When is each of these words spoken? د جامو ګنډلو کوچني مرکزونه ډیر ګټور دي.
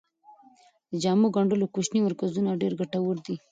د 0.91 0.93
جامو 1.03 1.27
ګنډلو 1.35 1.71
کوچني 1.73 1.99
مرکزونه 2.07 2.59
ډیر 2.61 2.73
ګټور 2.79 3.15
دي. 3.25 3.35